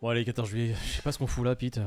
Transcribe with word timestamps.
Bon 0.00 0.10
allez, 0.10 0.24
14 0.24 0.48
juillet, 0.48 0.74
je 0.86 0.92
sais 0.92 1.02
pas 1.02 1.10
ce 1.10 1.18
qu'on 1.18 1.26
fout 1.26 1.44
là, 1.44 1.56
Pete. 1.56 1.80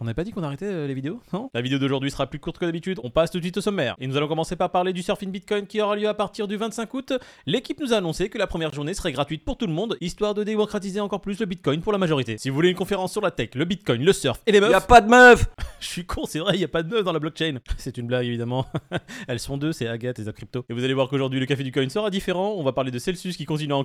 On 0.00 0.04
n'a 0.04 0.12
pas 0.12 0.22
dit 0.22 0.32
qu'on 0.32 0.42
arrêtait 0.42 0.66
euh, 0.66 0.86
les 0.86 0.92
vidéos 0.92 1.20
Non? 1.32 1.50
La 1.54 1.62
vidéo 1.62 1.78
d'aujourd'hui 1.78 2.10
sera 2.10 2.26
plus 2.26 2.38
courte 2.38 2.58
que 2.58 2.66
d'habitude. 2.66 3.00
On 3.02 3.10
passe 3.10 3.30
tout 3.30 3.38
de 3.38 3.42
suite 3.42 3.56
au 3.56 3.62
sommaire. 3.62 3.96
Et 3.98 4.06
nous 4.06 4.18
allons 4.18 4.28
commencer 4.28 4.54
par 4.54 4.70
parler 4.70 4.92
du 4.92 5.02
surfing 5.02 5.30
Bitcoin 5.30 5.66
qui 5.66 5.80
aura 5.80 5.96
lieu 5.96 6.06
à 6.08 6.14
partir 6.14 6.46
du 6.46 6.56
25 6.56 6.92
août. 6.92 7.12
L'équipe 7.46 7.80
nous 7.80 7.94
a 7.94 7.96
annoncé 7.96 8.28
que 8.28 8.36
la 8.36 8.46
première 8.46 8.72
journée 8.72 8.92
serait 8.92 9.12
gratuite 9.12 9.46
pour 9.46 9.56
tout 9.56 9.66
le 9.66 9.72
monde, 9.72 9.96
histoire 10.02 10.34
de 10.34 10.44
démocratiser 10.44 11.00
encore 11.00 11.22
plus 11.22 11.40
le 11.40 11.46
Bitcoin 11.46 11.80
pour 11.80 11.92
la 11.92 11.98
majorité. 11.98 12.36
Si 12.36 12.50
vous 12.50 12.54
voulez 12.54 12.68
une 12.68 12.76
conférence 12.76 13.12
sur 13.12 13.22
la 13.22 13.30
tech, 13.30 13.54
le 13.54 13.64
Bitcoin, 13.64 14.04
le 14.04 14.12
surf 14.12 14.40
et 14.46 14.52
les 14.52 14.60
meufs, 14.60 14.70
Y 14.70 14.74
a 14.74 14.80
pas 14.82 15.00
de 15.00 15.08
meuf 15.08 15.46
je 15.80 15.86
suis 15.86 16.04
con, 16.04 16.26
c'est 16.26 16.40
vrai, 16.40 16.54
il 16.54 16.60
y 16.60 16.64
a 16.64 16.68
pas 16.68 16.82
de 16.82 16.94
meufs 16.94 17.04
dans 17.04 17.14
la 17.14 17.18
blockchain. 17.18 17.58
C'est 17.78 17.96
une 17.96 18.06
blague 18.06 18.26
évidemment. 18.26 18.66
Elles 19.26 19.40
sont 19.40 19.56
deux, 19.56 19.72
c'est 19.72 19.88
Agathe 19.88 20.18
et 20.18 20.24
Zap 20.24 20.36
Crypto. 20.36 20.66
Et 20.68 20.74
vous 20.74 20.84
allez 20.84 20.94
voir 20.94 21.08
qu'aujourd'hui 21.08 21.40
le 21.40 21.46
café 21.46 21.64
du 21.64 21.72
coin 21.72 21.88
sera 21.88 22.10
différent. 22.10 22.54
On 22.56 22.62
va 22.62 22.72
parler 22.72 22.90
de 22.90 22.98
Celsius 22.98 23.36
qui 23.36 23.46
continue 23.46 23.72
à 23.72 23.76
en 23.76 23.82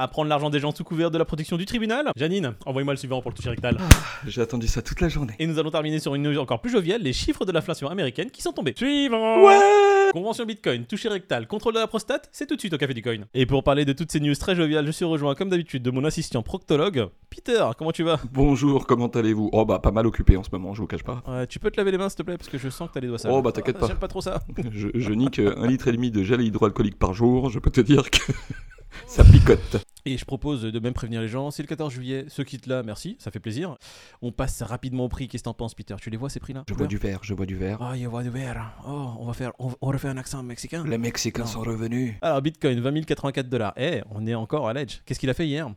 à 0.00 0.08
prendre 0.08 0.28
l'argent 0.30 0.48
des 0.50 0.60
gens 0.60 0.74
sous 0.74 0.82
couvert 0.84 1.10
de 1.10 1.18
la 1.18 1.24
protection 1.24 1.56
du 1.56 1.66
tribunal. 1.66 2.10
Janine, 2.16 2.54
envoyez-moi 2.64 2.94
le 2.94 2.98
suivant 2.98 3.20
pour 3.20 3.30
le 3.30 3.36
toucher 3.36 3.50
rectal. 3.50 3.76
J'ai 4.26 4.40
attendu 4.40 4.66
ça 4.66 4.80
toute 4.80 5.00
la 5.00 5.08
journée. 5.08 5.34
Et 5.38 5.46
nous 5.46 5.58
allons 5.58 5.70
terminer 5.70 5.98
sur 5.98 6.14
une 6.14 6.22
news 6.22 6.38
encore 6.38 6.60
plus 6.60 6.70
joviale, 6.70 7.02
les 7.02 7.12
chiffres 7.12 7.44
de 7.44 7.52
l'inflation 7.52 7.88
américaine 7.88 8.30
qui 8.30 8.40
sont 8.40 8.52
tombés. 8.52 8.72
Suivant 8.76 9.42
Ouais 9.44 9.58
Convention 10.12 10.44
Bitcoin, 10.46 10.86
toucher 10.86 11.08
rectal, 11.08 11.46
contrôle 11.46 11.74
de 11.74 11.78
la 11.78 11.86
prostate, 11.86 12.28
c'est 12.32 12.46
tout 12.46 12.56
de 12.56 12.60
suite 12.60 12.72
au 12.74 12.78
Café 12.78 12.94
du 12.94 13.02
Coin. 13.02 13.18
Et 13.34 13.46
pour 13.46 13.62
parler 13.62 13.84
de 13.84 13.92
toutes 13.92 14.10
ces 14.10 14.18
news 14.20 14.34
très 14.34 14.56
joviales, 14.56 14.86
je 14.86 14.90
suis 14.90 15.04
rejoint 15.04 15.34
comme 15.34 15.50
d'habitude 15.50 15.82
de 15.82 15.90
mon 15.90 16.04
assistant 16.04 16.42
proctologue, 16.42 17.08
Peter, 17.28 17.64
comment 17.78 17.92
tu 17.92 18.02
vas? 18.02 18.18
Bonjour, 18.32 18.86
comment 18.86 19.06
allez-vous? 19.06 19.50
Oh 19.52 19.64
bah 19.64 19.78
pas 19.78 19.92
mal 19.92 20.06
occupé 20.06 20.36
en 20.36 20.42
ce 20.42 20.48
moment, 20.50 20.74
je 20.74 20.80
vous 20.80 20.88
cache 20.88 21.04
pas. 21.04 21.22
Ouais, 21.28 21.46
Tu 21.46 21.58
peux 21.60 21.70
te 21.70 21.76
laver 21.76 21.92
les 21.92 21.98
mains 21.98 22.08
s'il 22.08 22.16
te 22.18 22.22
plaît, 22.22 22.36
parce 22.38 22.48
que 22.48 22.58
je 22.58 22.68
sens 22.70 22.88
que 22.88 22.94
t'as 22.94 23.00
les 23.00 23.06
doigts 23.08 23.18
sales. 23.18 23.30
Oh, 23.32 23.40
bah, 23.42 23.52
t'inquiète 23.52 23.76
Ah, 23.78 23.80
pas. 23.80 23.86
J'aime 23.86 23.98
pas 23.98 24.08
trop 24.08 24.20
ça. 24.20 24.40
Je, 24.72 24.88
je 24.94 25.12
nique 25.12 25.38
un 25.38 25.66
litre 25.66 25.86
et 25.88 25.92
demi 25.92 26.10
de 26.10 26.22
gel 26.24 26.40
hydroalcoolique 26.40 26.98
par 26.98 27.12
jour, 27.12 27.50
je 27.50 27.58
peux 27.58 27.70
te 27.70 27.80
dire 27.80 28.10
que 28.10 28.32
ça 29.06 29.22
picote. 29.24 29.76
Et 30.06 30.16
je 30.16 30.24
propose 30.24 30.62
de 30.62 30.78
même 30.80 30.94
prévenir 30.94 31.20
les 31.20 31.28
gens, 31.28 31.50
c'est 31.50 31.62
le 31.62 31.68
14 31.68 31.92
juillet, 31.92 32.24
ceux 32.28 32.44
quittent 32.44 32.66
là, 32.66 32.82
merci, 32.82 33.16
ça 33.18 33.30
fait 33.30 33.40
plaisir. 33.40 33.76
On 34.22 34.32
passe 34.32 34.62
rapidement 34.62 35.04
au 35.04 35.08
prix, 35.08 35.28
qu'est-ce 35.28 35.42
que 35.42 35.48
t'en 35.48 35.54
penses 35.54 35.74
Peter? 35.74 35.94
Tu 36.00 36.10
les 36.10 36.16
vois 36.16 36.30
ces 36.30 36.40
prix-là? 36.40 36.64
Je 36.68 36.74
bois 36.74 36.86
du 36.86 36.96
verre, 36.96 37.20
je 37.22 37.34
bois 37.34 37.46
du 37.46 37.56
verre. 37.56 37.78
Ah, 37.82 37.92
il 37.96 38.02
y 38.02 38.06
a 38.06 38.22
du 38.22 38.30
verre. 38.30 38.72
Oh, 38.86 39.12
on 39.18 39.26
va 39.26 39.32
faire, 39.32 39.52
on, 39.58 39.72
on 39.80 39.88
refait 39.88 40.08
un 40.08 40.16
accent 40.16 40.42
mexicain. 40.42 40.84
Les 40.86 40.98
Mexicains 40.98 41.42
Non. 41.42 41.46
sont 41.48 41.60
revenus. 41.60 42.14
Alors 42.22 42.40
Bitcoin, 42.42 42.80
20 42.80 43.02
084 43.04 43.48
dollars. 43.48 43.72
Eh, 43.76 44.02
on 44.10 44.26
est 44.26 44.34
encore 44.34 44.68
à 44.68 44.72
l'edge. 44.72 45.00
Qu'est-ce 45.04 45.20
qu'il 45.20 45.30
a 45.30 45.34
fait 45.34 45.46
hier? 45.46 45.68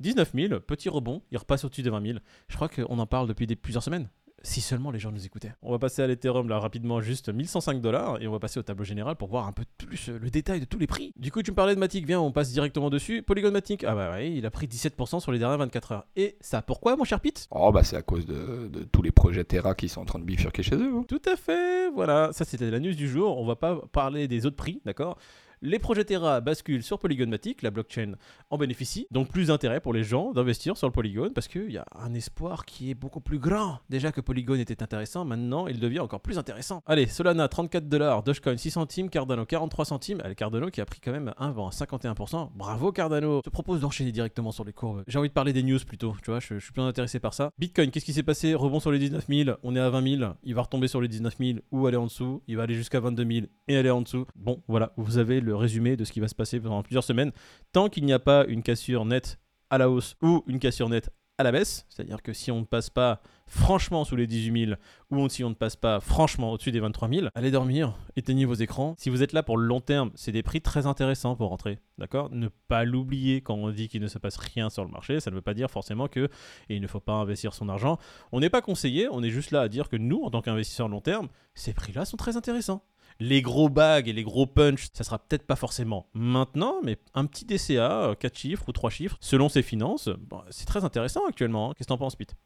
19 0.00 0.30
000, 0.34 0.60
petit 0.60 0.88
rebond, 0.88 1.22
il 1.30 1.38
repasse 1.38 1.64
au-dessus 1.64 1.82
de 1.82 1.90
20 1.90 2.06
000. 2.06 2.18
Je 2.48 2.54
crois 2.56 2.68
qu'on 2.68 2.98
en 2.98 3.06
parle 3.06 3.26
depuis 3.26 3.46
des, 3.46 3.56
plusieurs 3.56 3.82
semaines. 3.82 4.08
Si 4.42 4.60
seulement 4.60 4.90
les 4.92 4.98
gens 5.00 5.10
nous 5.10 5.26
écoutaient. 5.26 5.52
On 5.62 5.72
va 5.72 5.78
passer 5.78 6.00
à 6.02 6.06
l'Ethereum 6.06 6.48
là 6.48 6.58
rapidement, 6.60 7.00
juste 7.00 7.28
1105 7.28 7.80
dollars, 7.80 8.22
et 8.22 8.28
on 8.28 8.32
va 8.32 8.38
passer 8.38 8.60
au 8.60 8.62
tableau 8.62 8.84
général 8.84 9.16
pour 9.16 9.28
voir 9.28 9.46
un 9.46 9.52
peu 9.52 9.64
plus 9.78 10.08
euh, 10.10 10.18
le 10.18 10.30
détail 10.30 10.60
de 10.60 10.64
tous 10.64 10.78
les 10.78 10.86
prix. 10.86 11.12
Du 11.16 11.32
coup, 11.32 11.42
tu 11.42 11.50
me 11.50 11.56
parlais 11.56 11.74
de 11.74 11.80
Matic, 11.80 12.06
viens, 12.06 12.20
on 12.20 12.30
passe 12.30 12.52
directement 12.52 12.88
dessus. 12.88 13.22
Polygon 13.22 13.50
Matic, 13.50 13.82
ah 13.84 13.94
bah 13.96 14.12
ouais, 14.12 14.32
il 14.32 14.46
a 14.46 14.50
pris 14.50 14.66
17% 14.66 15.20
sur 15.20 15.32
les 15.32 15.38
dernières 15.40 15.58
24 15.58 15.92
heures. 15.92 16.06
Et 16.16 16.36
ça, 16.40 16.62
pourquoi, 16.62 16.96
mon 16.96 17.04
cher 17.04 17.20
Pete? 17.20 17.48
Oh 17.50 17.72
bah 17.72 17.82
c'est 17.82 17.96
à 17.96 18.02
cause 18.02 18.26
de, 18.26 18.68
de 18.68 18.84
tous 18.84 19.02
les 19.02 19.10
projets 19.10 19.44
Terra 19.44 19.74
qui 19.74 19.88
sont 19.88 20.00
en 20.02 20.04
train 20.04 20.18
de 20.20 20.24
bifurquer 20.24 20.62
chez 20.62 20.76
eux. 20.76 20.92
hein. 20.94 21.04
Tout 21.08 21.22
à 21.26 21.34
fait, 21.36 21.90
voilà, 21.90 22.30
ça 22.32 22.44
c'était 22.44 22.70
la 22.70 22.78
news 22.78 22.94
du 22.94 23.08
jour. 23.08 23.38
On 23.38 23.44
va 23.46 23.56
pas 23.56 23.80
parler 23.92 24.28
des 24.28 24.46
autres 24.46 24.56
prix, 24.56 24.80
d'accord? 24.84 25.18
Les 25.60 25.80
projets 25.80 26.04
Terra 26.04 26.40
basculent 26.40 26.84
sur 26.84 27.00
Polygon 27.00 27.26
Matic, 27.26 27.62
la 27.62 27.72
blockchain 27.72 28.12
en 28.50 28.58
bénéficie, 28.58 29.08
donc 29.10 29.28
plus 29.28 29.48
d'intérêt 29.48 29.80
pour 29.80 29.92
les 29.92 30.04
gens 30.04 30.32
d'investir 30.32 30.76
sur 30.76 30.86
le 30.86 30.92
Polygon 30.92 31.30
parce 31.34 31.48
qu'il 31.48 31.72
y 31.72 31.78
a 31.78 31.84
un 31.96 32.14
espoir 32.14 32.64
qui 32.64 32.90
est 32.90 32.94
beaucoup 32.94 33.20
plus 33.20 33.40
grand. 33.40 33.80
Déjà 33.90 34.12
que 34.12 34.20
Polygon 34.20 34.54
était 34.54 34.82
intéressant, 34.84 35.24
maintenant 35.24 35.66
il 35.66 35.80
devient 35.80 35.98
encore 35.98 36.20
plus 36.20 36.38
intéressant. 36.38 36.82
Allez, 36.86 37.06
Solana 37.06 37.48
34 37.48 37.88
dollars, 37.88 38.22
Dogecoin 38.22 38.56
6 38.56 38.70
centimes, 38.70 39.10
Cardano 39.10 39.44
43 39.44 39.84
centimes. 39.84 40.20
Allez, 40.22 40.36
Cardano 40.36 40.70
qui 40.70 40.80
a 40.80 40.86
pris 40.86 41.00
quand 41.00 41.10
même 41.10 41.34
un 41.38 41.50
vent 41.50 41.66
à 41.66 41.70
51%. 41.70 42.50
Bravo 42.54 42.92
Cardano. 42.92 43.38
Je 43.38 43.50
te 43.50 43.50
propose 43.50 43.80
d'enchaîner 43.80 44.12
directement 44.12 44.52
sur 44.52 44.64
les 44.64 44.72
courbes. 44.72 45.02
J'ai 45.08 45.18
envie 45.18 45.28
de 45.28 45.34
parler 45.34 45.52
des 45.52 45.64
news 45.64 45.80
plutôt, 45.84 46.14
tu 46.22 46.30
vois, 46.30 46.38
je, 46.38 46.58
suis 46.58 46.72
plus 46.72 46.82
intéressé 46.82 47.18
par 47.18 47.34
ça. 47.34 47.50
Bitcoin, 47.58 47.90
qu'est-ce 47.90 48.04
qui 48.04 48.12
s'est 48.12 48.22
passé? 48.22 48.54
Rebond 48.54 48.78
sur 48.78 48.92
les 48.92 49.00
19 49.00 49.26
000, 49.28 49.56
on 49.62 49.74
est 49.74 49.80
à 49.80 49.90
20 49.90 50.18
000, 50.18 50.32
il 50.44 50.54
va 50.54 50.62
retomber 50.62 50.86
sur 50.86 51.00
les 51.00 51.08
19 51.08 51.36
000 51.38 51.58
ou 51.72 51.86
aller 51.86 51.96
en 51.96 52.04
dessous, 52.04 52.42
il 52.46 52.56
va 52.56 52.62
aller 52.62 52.74
jusqu'à 52.74 53.00
22 53.00 53.26
000 53.26 53.46
et 53.66 53.76
aller 53.76 53.90
en 53.90 54.02
dessous. 54.02 54.24
Bon, 54.36 54.62
voilà, 54.68 54.92
vous 54.96 55.18
avez 55.18 55.40
le 55.40 55.47
résumé 55.52 55.96
de 55.96 56.04
ce 56.04 56.12
qui 56.12 56.20
va 56.20 56.28
se 56.28 56.34
passer 56.34 56.60
pendant 56.60 56.82
plusieurs 56.82 57.04
semaines. 57.04 57.32
Tant 57.72 57.88
qu'il 57.88 58.04
n'y 58.04 58.12
a 58.12 58.18
pas 58.18 58.44
une 58.46 58.62
cassure 58.62 59.04
nette 59.04 59.38
à 59.70 59.78
la 59.78 59.90
hausse 59.90 60.16
ou 60.22 60.42
une 60.46 60.58
cassure 60.58 60.88
nette 60.88 61.10
à 61.40 61.44
la 61.44 61.52
baisse, 61.52 61.86
c'est-à-dire 61.88 62.20
que 62.20 62.32
si 62.32 62.50
on 62.50 62.60
ne 62.60 62.64
passe 62.64 62.90
pas 62.90 63.20
franchement 63.46 64.04
sous 64.04 64.16
les 64.16 64.26
18 64.26 64.66
000 64.66 64.78
ou 65.12 65.28
si 65.28 65.44
on 65.44 65.50
ne 65.50 65.54
passe 65.54 65.76
pas 65.76 66.00
franchement 66.00 66.50
au-dessus 66.50 66.72
des 66.72 66.80
23 66.80 67.08
000, 67.08 67.26
allez 67.32 67.52
dormir, 67.52 67.96
éteignez 68.16 68.44
vos 68.44 68.54
écrans. 68.54 68.96
Si 68.98 69.08
vous 69.08 69.22
êtes 69.22 69.32
là 69.32 69.44
pour 69.44 69.56
le 69.56 69.64
long 69.64 69.80
terme, 69.80 70.10
c'est 70.16 70.32
des 70.32 70.42
prix 70.42 70.60
très 70.60 70.86
intéressants 70.86 71.36
pour 71.36 71.50
rentrer, 71.50 71.78
d'accord? 71.96 72.28
Ne 72.30 72.48
pas 72.66 72.84
l'oublier 72.84 73.40
quand 73.40 73.54
on 73.54 73.70
dit 73.70 73.86
qu'il 73.86 74.02
ne 74.02 74.08
se 74.08 74.18
passe 74.18 74.36
rien 74.36 74.68
sur 74.68 74.84
le 74.84 74.90
marché, 74.90 75.20
ça 75.20 75.30
ne 75.30 75.36
veut 75.36 75.42
pas 75.42 75.54
dire 75.54 75.70
forcément 75.70 76.08
que 76.08 76.28
il 76.68 76.82
ne 76.82 76.88
faut 76.88 76.98
pas 76.98 77.12
investir 77.12 77.54
son 77.54 77.68
argent. 77.68 77.98
On 78.32 78.40
n'est 78.40 78.50
pas 78.50 78.60
conseillé, 78.60 79.08
on 79.08 79.22
est 79.22 79.30
juste 79.30 79.52
là 79.52 79.60
à 79.60 79.68
dire 79.68 79.88
que 79.88 79.96
nous, 79.96 80.22
en 80.24 80.30
tant 80.30 80.42
qu'investisseurs 80.42 80.88
long 80.88 81.00
terme, 81.00 81.28
ces 81.54 81.72
prix-là 81.72 82.04
sont 82.04 82.16
très 82.16 82.36
intéressants. 82.36 82.82
Les 83.20 83.42
gros 83.42 83.68
bags 83.68 84.06
et 84.08 84.12
les 84.12 84.22
gros 84.22 84.46
punch, 84.46 84.88
ça 84.92 85.02
sera 85.02 85.18
peut-être 85.18 85.42
pas 85.44 85.56
forcément 85.56 86.08
maintenant, 86.14 86.76
mais 86.84 86.98
un 87.14 87.24
petit 87.26 87.44
DCA, 87.44 88.14
4 88.20 88.38
chiffres 88.38 88.64
ou 88.68 88.72
3 88.72 88.90
chiffres, 88.90 89.16
selon 89.20 89.48
ses 89.48 89.62
finances, 89.62 90.08
bon, 90.28 90.40
c'est 90.50 90.66
très 90.66 90.84
intéressant 90.84 91.26
actuellement. 91.28 91.70
hein. 91.70 91.74
Qu'est-ce 91.76 91.88
que 91.88 91.92
t'en 91.92 91.98
penses, 91.98 92.14
Pete? 92.14 92.36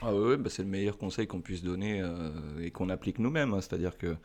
Ah 0.00 0.14
ouais, 0.14 0.38
bah 0.38 0.48
c'est 0.48 0.62
le 0.62 0.68
meilleur 0.70 0.96
conseil 0.96 1.26
qu'on 1.26 1.42
puisse 1.42 1.62
donner 1.62 2.00
euh, 2.00 2.30
et 2.62 2.70
qu'on 2.70 2.88
applique 2.88 3.18
nous-mêmes. 3.18 3.52
hein. 3.52 3.60
C'est-à-dire 3.60 3.98
que 3.98 4.16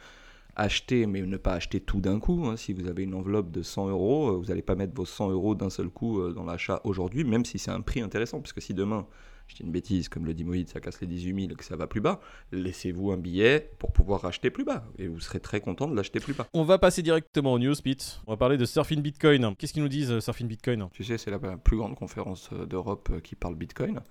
acheter, 0.55 1.05
mais 1.07 1.21
ne 1.21 1.37
pas 1.37 1.53
acheter 1.53 1.81
tout 1.81 1.99
d'un 1.99 2.19
coup. 2.19 2.45
hein. 2.47 2.55
Si 2.55 2.71
vous 2.71 2.87
avez 2.87 3.03
une 3.03 3.13
enveloppe 3.13 3.51
de 3.51 3.61
100 3.61 3.89
euros, 3.89 4.29
euh, 4.29 4.37
vous 4.37 4.45
n'allez 4.45 4.61
pas 4.61 4.75
mettre 4.75 4.93
vos 4.95 5.05
100 5.05 5.29
euros 5.31 5.55
d'un 5.55 5.69
seul 5.69 5.89
coup 5.89 6.21
euh, 6.21 6.31
dans 6.31 6.45
l'achat 6.45 6.79
aujourd'hui, 6.85 7.25
même 7.25 7.43
si 7.43 7.59
c'est 7.59 7.69
un 7.71 7.81
prix 7.81 7.99
intéressant. 8.01 8.39
Parce 8.39 8.53
que 8.53 8.61
si 8.61 8.73
demain, 8.73 9.05
je 9.47 9.55
dis 9.55 9.63
une 9.63 9.71
bêtise, 9.71 10.09
comme 10.09 10.25
le 10.25 10.33
dit 10.33 10.43
Moïse, 10.43 10.67
ça 10.69 10.79
casse 10.79 10.99
les 11.01 11.07
18 11.07 11.47
000 11.47 11.55
que 11.55 11.63
ça 11.63 11.75
va 11.75 11.87
plus 11.87 12.01
bas, 12.01 12.19
laissez-vous 12.51 13.11
un 13.11 13.17
billet 13.17 13.71
pour 13.79 13.91
pouvoir 13.91 14.21
racheter 14.21 14.49
plus 14.49 14.63
bas. 14.65 14.83
Et 14.97 15.07
vous 15.07 15.19
serez 15.19 15.39
très 15.39 15.59
content 15.61 15.87
de 15.87 15.95
l'acheter 15.95 16.19
plus 16.19 16.33
bas. 16.33 16.47
On 16.53 16.63
va 16.63 16.77
passer 16.77 17.01
directement 17.01 17.53
aux 17.53 17.59
news, 17.59 17.75
Pete. 17.83 18.21
On 18.27 18.31
va 18.33 18.37
parler 18.37 18.57
de 18.57 18.65
Surfing 18.65 19.01
Bitcoin. 19.01 19.55
Qu'est-ce 19.57 19.73
qu'ils 19.73 19.83
nous 19.83 19.89
disent, 19.89 20.11
euh, 20.11 20.19
Surfing 20.19 20.47
Bitcoin 20.47 20.87
Tu 20.93 21.03
sais, 21.03 21.17
c'est 21.17 21.31
la 21.31 21.39
plus 21.39 21.77
grande 21.77 21.95
conférence 21.95 22.49
euh, 22.53 22.65
d'Europe 22.65 23.09
euh, 23.11 23.19
qui 23.19 23.35
parle 23.35 23.55
Bitcoin. 23.55 24.01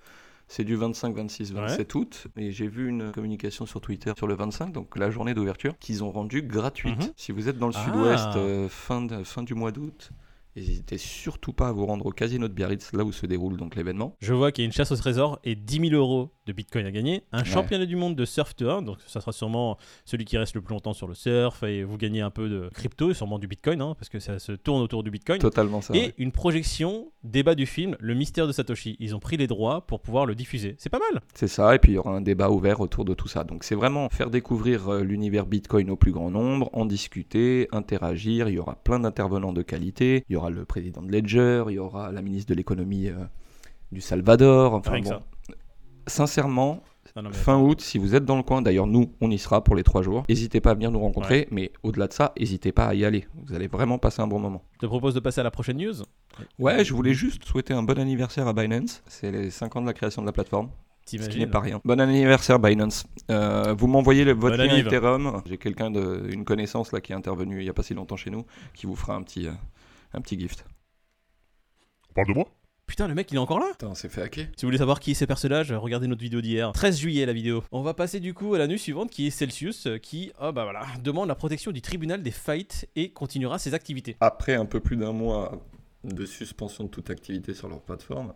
C'est 0.49 0.63
du 0.63 0.75
25, 0.77 1.13
26, 1.13 1.51
27 1.53 1.95
août. 1.95 2.27
Et 2.37 2.51
j'ai 2.51 2.67
vu 2.69 2.87
une 2.87 3.11
communication 3.11 3.65
sur 3.65 3.81
Twitter 3.81 4.13
sur 4.15 4.27
le 4.27 4.33
25, 4.33 4.71
donc 4.71 4.97
la 4.97 5.11
journée 5.11 5.33
d'ouverture, 5.33 5.77
qu'ils 5.77 6.05
ont 6.05 6.11
rendue 6.11 6.41
gratuite. 6.41 6.97
Mhm. 6.99 7.11
Si 7.17 7.33
vous 7.33 7.49
êtes 7.49 7.57
dans 7.57 7.67
le 7.67 7.73
Ah. 7.75 7.83
sud-ouest, 7.83 8.27
euh, 8.37 8.69
fin, 8.69 9.01
de- 9.01 9.23
fin 9.23 9.43
du 9.43 9.55
mois 9.55 9.73
d'août, 9.73 10.11
n'hésitez 10.57 10.97
surtout 10.97 11.53
pas 11.53 11.69
à 11.69 11.71
vous 11.71 11.85
rendre 11.85 12.05
au 12.05 12.11
casino 12.11 12.47
de 12.47 12.53
Biarritz, 12.53 12.91
là 12.93 13.03
où 13.03 13.11
se 13.11 13.25
déroule 13.25 13.57
donc 13.57 13.75
l'événement. 13.75 14.15
Je 14.19 14.33
vois 14.33 14.51
qu'il 14.51 14.63
y 14.63 14.65
a 14.65 14.67
une 14.67 14.71
chasse 14.73 14.91
au 14.91 14.95
trésor 14.95 15.39
et 15.43 15.55
10 15.55 15.89
000 15.89 15.93
euros 15.93 16.31
de 16.45 16.53
Bitcoin 16.53 16.85
à 16.85 16.91
gagner. 16.91 17.23
Un 17.31 17.39
Ouais. 17.39 17.45
championnat 17.45 17.85
du 17.85 17.95
monde 17.95 18.15
de 18.15 18.25
surf 18.25 18.55
de 18.55 18.67
1, 18.67 18.81
donc 18.81 18.97
ça 19.05 19.19
sera 19.21 19.31
sûrement 19.33 19.77
celui 20.05 20.25
qui 20.25 20.37
reste 20.37 20.55
le 20.55 20.61
plus 20.61 20.73
longtemps 20.73 20.93
sur 20.93 21.07
le 21.07 21.13
surf 21.13 21.61
et 21.63 21.83
vous 21.83 21.97
gagnez 21.97 22.21
un 22.21 22.29
peu 22.29 22.47
de 22.49 22.69
crypto 22.73 23.11
et 23.11 23.13
sûrement 23.13 23.37
du 23.39 23.47
Bitcoin, 23.47 23.81
hein, 23.81 23.95
parce 23.99 24.09
que 24.09 24.19
ça 24.19 24.39
se 24.39 24.53
tourne 24.53 24.81
autour 24.81 25.03
du 25.03 25.11
Bitcoin. 25.11 25.39
Totalement 25.39 25.81
ça. 25.81 25.93
Et 25.95 25.99
ouais. 25.99 26.13
une 26.17 26.31
projection 26.31 27.11
débat 27.23 27.53
du 27.55 27.65
film 27.65 27.95
Le 27.99 28.13
mystère 28.13 28.47
de 28.47 28.51
Satoshi. 28.53 28.95
Ils 28.99 29.13
ont 29.15 29.19
pris 29.19 29.35
les 29.37 29.47
droits 29.47 29.85
pour 29.85 29.99
pouvoir 30.01 30.25
le 30.25 30.33
diffuser. 30.35 30.75
C'est 30.79 30.89
pas 30.89 30.99
mal. 31.11 31.21
C'est 31.33 31.47
ça, 31.49 31.75
et 31.75 31.79
puis 31.79 31.91
il 31.91 31.95
y 31.95 31.97
aura 31.97 32.11
un 32.15 32.21
débat 32.21 32.49
ouvert 32.49 32.79
autour 32.79 33.03
de 33.05 33.13
tout 33.13 33.27
ça. 33.27 33.43
Donc 33.43 33.63
c'est 33.65 33.75
vraiment 33.75 34.07
faire 34.09 34.29
découvrir 34.29 34.87
euh, 34.89 35.03
l'univers 35.03 35.45
Bitcoin 35.45 35.89
au 35.91 35.97
plus 35.97 36.13
grand 36.13 36.31
nombre, 36.31 36.69
en 36.73 36.85
discuter, 36.85 37.67
interagir. 37.73 38.47
Il 38.47 38.55
y 38.55 38.59
aura 38.59 38.75
plein 38.75 38.99
d'intervenants 38.99 39.53
de 39.53 39.61
qualité. 39.61 40.23
Il 40.29 40.33
y 40.33 40.35
aura 40.37 40.46
le 40.49 40.65
président 40.65 41.01
de 41.01 41.11
Ledger, 41.11 41.65
il 41.69 41.73
y 41.73 41.79
aura 41.79 42.11
la 42.11 42.21
ministre 42.21 42.49
de 42.49 42.55
l'économie 42.55 43.07
euh, 43.07 43.15
du 43.91 44.01
Salvador. 44.01 44.73
Enfin 44.73 44.99
bon. 45.01 45.21
Sincèrement, 46.07 46.83
Non, 47.15 47.23
non, 47.23 47.29
mais 47.29 47.35
fin 47.35 47.59
août, 47.59 47.81
si 47.81 47.97
vous 47.97 48.15
êtes 48.15 48.23
dans 48.23 48.37
le 48.37 48.43
coin, 48.43 48.61
d'ailleurs 48.61 48.87
nous, 48.87 49.11
on 49.19 49.29
y 49.29 49.37
sera 49.37 49.63
pour 49.63 49.75
les 49.75 49.83
trois 49.83 50.01
jours. 50.01 50.23
N'hésitez 50.29 50.61
pas 50.61 50.71
à 50.71 50.73
venir 50.73 50.89
nous 50.91 50.99
rencontrer, 50.99 51.47
mais 51.51 51.71
au-delà 51.83 52.07
de 52.07 52.13
ça, 52.13 52.33
n'hésitez 52.39 52.71
pas 52.71 52.85
à 52.85 52.93
y 52.93 53.03
aller. 53.03 53.27
Vous 53.45 53.53
allez 53.53 53.67
vraiment 53.67 53.97
passer 53.97 54.21
un 54.21 54.27
bon 54.27 54.39
moment. 54.39 54.63
Je 54.75 54.79
te 54.79 54.85
propose 54.85 55.13
de 55.13 55.19
passer 55.19 55.41
à 55.41 55.43
la 55.43 55.51
prochaine 55.51 55.77
news. 55.77 55.95
Ouais, 56.59 56.85
je 56.85 56.93
voulais 56.93 57.13
juste 57.13 57.43
souhaiter 57.45 57.73
un 57.73 57.83
bon 57.83 57.99
anniversaire 57.99 58.47
à 58.47 58.53
Binance. 58.53 59.03
C'est 59.07 59.31
les 59.31 59.49
5 59.49 59.75
ans 59.75 59.81
de 59.81 59.87
la 59.87 59.93
création 59.93 60.21
de 60.21 60.27
la 60.27 60.31
plateforme. 60.31 60.69
Ce 61.05 61.29
qui 61.29 61.39
n'est 61.39 61.47
pas 61.47 61.61
rien. 61.61 61.79
Bon 61.85 61.99
anniversaire 62.01 62.59
Binance. 62.59 63.05
Euh, 63.31 63.73
vous 63.77 63.87
m'envoyez 63.87 64.25
votre 64.33 64.57
Bon 64.57 64.63
lien. 64.63 64.75
Ethereum. 64.75 65.41
J'ai 65.45 65.57
quelqu'un 65.57 65.89
de 65.89 66.27
une 66.29 66.43
connaissance 66.43 66.91
là 66.91 66.99
qui 66.99 67.13
est 67.13 67.15
intervenu 67.15 67.61
il 67.61 67.65
y 67.65 67.69
a 67.69 67.73
pas 67.73 67.83
si 67.83 67.93
longtemps 67.93 68.17
chez 68.17 68.29
nous 68.29 68.45
qui 68.73 68.85
vous 68.87 68.95
fera 68.95 69.15
un 69.15 69.23
petit 69.23 69.47
euh, 69.47 69.51
un 70.13 70.21
petit 70.21 70.39
gift. 70.39 70.65
On 72.09 72.13
parle 72.13 72.27
de 72.27 72.33
moi? 72.33 72.45
Putain, 72.87 73.07
le 73.09 73.15
mec, 73.15 73.29
il 73.31 73.35
est 73.35 73.39
encore 73.39 73.59
là? 73.59 73.67
Attends, 73.73 73.95
c'est 73.95 74.07
fait 74.07 74.21
hacker. 74.21 74.45
Si 74.55 74.61
vous 74.65 74.67
voulez 74.69 74.77
savoir 74.77 75.01
qui 75.01 75.11
est 75.11 75.13
ces 75.13 75.27
personnages, 75.27 75.73
regardez 75.73 76.07
notre 76.07 76.21
vidéo 76.21 76.39
d'hier. 76.39 76.71
13 76.71 76.97
juillet 76.97 77.25
la 77.25 77.33
vidéo. 77.33 77.61
On 77.73 77.81
va 77.81 77.93
passer 77.93 78.21
du 78.21 78.33
coup 78.33 78.53
à 78.53 78.57
la 78.57 78.65
news 78.67 78.77
suivante 78.77 79.11
qui 79.11 79.27
est 79.27 79.29
Celsius 79.29 79.87
euh, 79.87 79.97
qui, 79.97 80.31
oh 80.41 80.53
bah 80.53 80.63
voilà, 80.63 80.85
demande 81.03 81.27
la 81.27 81.35
protection 81.35 81.71
du 81.71 81.81
tribunal 81.81 82.23
des 82.23 82.31
faillites 82.31 82.89
et 82.95 83.11
continuera 83.11 83.59
ses 83.59 83.73
activités. 83.73 84.15
Après 84.21 84.55
un 84.55 84.65
peu 84.65 84.79
plus 84.79 84.95
d'un 84.95 85.11
mois 85.11 85.61
de 86.05 86.25
suspension 86.25 86.85
de 86.85 86.89
toute 86.89 87.09
activité 87.09 87.53
sur 87.53 87.67
leur 87.67 87.81
plateforme, 87.81 88.33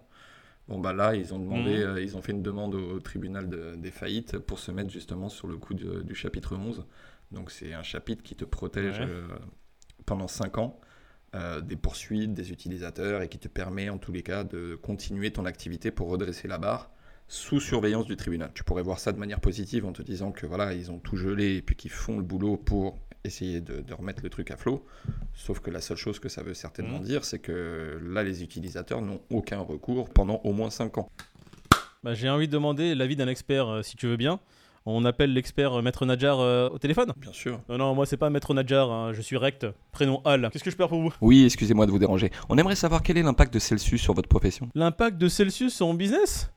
bon 0.68 0.80
bah 0.80 0.92
là 0.92 1.16
ils 1.16 1.34
ont 1.34 1.40
demandé, 1.40 1.72
Mhm. 1.78 1.84
euh, 1.84 2.02
ils 2.04 2.18
ont 2.18 2.22
fait 2.22 2.34
une 2.34 2.44
demande 2.44 2.76
au, 2.76 3.00
tribunal 3.00 3.48
de- 3.50 3.76
des 3.78 3.92
faillites 3.92 4.38
pour 4.38 4.60
se 4.60 4.72
mettre 4.72 4.90
justement 4.90 5.30
sur 5.30 5.48
le 5.48 5.56
coup 5.56 5.74
de- 5.76 6.02
du 6.02 6.14
chapitre 6.14 6.58
11. 6.58 6.84
Donc 7.32 7.52
c'est 7.52 7.74
un 7.74 7.84
chapitre 7.84 8.22
qui 8.22 8.36
te 8.36 8.44
protège 8.44 9.00
Ouais. 9.00 9.06
euh, 9.08 9.28
pendant 10.06 10.28
5 10.28 10.58
ans. 10.58 10.78
Euh, 11.36 11.62
des 11.62 11.76
poursuites 11.76 12.34
des 12.34 12.52
utilisateurs 12.52 13.22
et 13.22 13.30
qui 13.30 13.38
te 13.40 13.48
permet 13.48 13.90
en 13.90 13.98
tous 13.98 14.12
les 14.12 14.24
cas 14.24 14.44
de 14.44 14.76
continuer 14.76 15.32
ton 15.32 15.46
activité 15.46 15.92
pour 15.92 16.10
redresser 16.10 16.48
la 16.48 16.58
barre 16.58 16.92
sous 17.28 17.62
surveillance 17.62 18.06
du 18.06 18.18
tribunal. 18.18 18.52
Tu 18.54 18.64
pourrais 18.66 18.84
voir 18.84 19.00
ça 19.00 19.14
de 19.14 19.18
manière 19.18 19.40
positive 19.40 19.86
en 19.86 19.94
te 19.94 20.02
disant 20.02 20.32
que 20.34 20.46
voilà, 20.46 20.74
ils 20.74 20.92
ont 20.92 21.00
tout 21.00 21.16
gelé 21.16 21.56
et 21.56 21.62
puis 21.62 21.76
qu'ils 21.76 21.92
font 21.92 22.18
le 22.18 22.24
boulot 22.24 22.58
pour 22.58 22.98
essayer 23.24 23.62
de, 23.62 23.80
de 23.82 23.94
remettre 23.94 24.22
le 24.24 24.30
truc 24.30 24.52
à 24.52 24.58
flot. 24.58 24.86
Sauf 25.34 25.60
que 25.62 25.70
la 25.72 25.80
seule 25.80 25.96
chose 25.96 26.20
que 26.20 26.28
ça 26.28 26.42
veut 26.44 26.54
certainement 26.56 26.98
Mhm. 27.00 27.06
dire, 27.06 27.24
c'est 27.24 27.40
que 27.40 28.02
là, 28.04 28.24
les 28.24 28.44
utilisateurs 28.44 29.02
n'ont 29.02 29.22
aucun 29.30 29.60
recours 29.60 30.10
pendant 30.10 30.42
au 30.44 30.52
moins 30.54 30.70
5 30.72 30.98
ans. 30.98 31.10
Bah, 32.04 32.14
J'ai 32.16 32.30
envie 32.30 32.48
de 32.48 32.52
demander 32.52 32.96
l'avis 32.96 33.16
d'un 33.16 33.28
expert, 33.28 33.68
euh, 33.70 33.82
si 33.84 33.96
tu 33.96 34.08
veux 34.08 34.18
bien. 34.18 34.40
On 34.86 35.06
appelle 35.06 35.34
l'expert 35.34 35.78
euh, 35.78 35.82
Maître 35.82 36.06
Nadjar 36.06 36.40
euh, 36.40 36.70
au 36.70 36.80
téléphone? 36.80 37.14
Bien 37.18 37.32
sûr. 37.32 37.62
Non, 37.70 37.78
non, 37.78 37.94
moi 37.94 38.06
c'est 38.06 38.18
pas 38.18 38.30
Maître 38.32 38.54
Nadjar, 38.54 38.92
hein, 38.92 39.14
je 39.14 39.22
suis 39.22 39.38
Rect, 39.38 39.68
prénom 39.92 40.22
Al. 40.26 40.50
Qu'est-ce 40.52 40.64
que 40.64 40.72
je 40.72 40.76
peux 40.76 40.84
faire 40.84 40.90
pour 40.90 41.02
vous? 41.02 41.14
Oui, 41.22 41.46
excusez-moi 41.46 41.86
de 41.86 41.92
vous 41.92 42.00
déranger. 42.00 42.32
On 42.50 42.58
aimerait 42.58 42.76
savoir 42.76 43.04
quel 43.04 43.18
est 43.18 43.24
l'impact 43.24 43.54
de 43.54 43.60
Celsius 43.60 44.02
sur 44.02 44.14
votre 44.16 44.30
profession? 44.30 44.70
L'impact 44.74 45.18
de 45.18 45.28
Celsius 45.28 45.76
sur 45.76 45.88
mon 45.88 45.94
business? 45.94 46.52